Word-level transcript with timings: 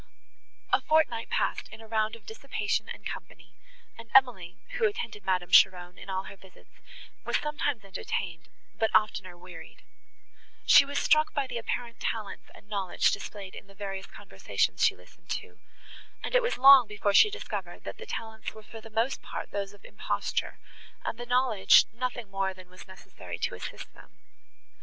A 0.73 0.81
fortnight 0.81 1.29
passed 1.29 1.67
in 1.69 1.79
a 1.79 1.85
round 1.85 2.15
of 2.15 2.25
dissipation 2.25 2.89
and 2.89 3.05
company, 3.05 3.53
and 3.99 4.09
Emily, 4.15 4.57
who 4.71 4.87
attended 4.87 5.23
Madame 5.23 5.51
Cheron 5.51 5.99
in 5.99 6.09
all 6.09 6.23
her 6.23 6.35
visits, 6.35 6.71
was 7.23 7.37
sometimes 7.37 7.85
entertained, 7.85 8.49
but 8.79 8.89
oftener 8.95 9.37
wearied. 9.37 9.83
She 10.65 10.85
was 10.85 10.97
struck 10.97 11.35
by 11.35 11.45
the 11.45 11.59
apparent 11.59 11.99
talents 11.99 12.49
and 12.55 12.67
knowledge 12.67 13.11
displayed 13.11 13.53
in 13.53 13.67
the 13.67 13.75
various 13.75 14.07
conversations 14.07 14.83
she 14.83 14.95
listened 14.95 15.29
to, 15.29 15.59
and 16.23 16.33
it 16.33 16.41
was 16.41 16.57
long 16.57 16.87
before 16.87 17.13
she 17.13 17.29
discovered, 17.29 17.83
that 17.83 17.97
the 17.99 18.07
talents 18.07 18.55
were 18.55 18.63
for 18.63 18.81
the 18.81 18.89
most 18.89 19.21
part 19.21 19.51
those 19.51 19.71
of 19.71 19.85
imposture, 19.85 20.57
and 21.05 21.19
the 21.19 21.27
knowledge 21.27 21.85
nothing 21.93 22.31
more 22.31 22.55
than 22.55 22.71
was 22.71 22.87
necessary 22.87 23.37
to 23.37 23.53
assist 23.53 23.93
them. 23.93 24.09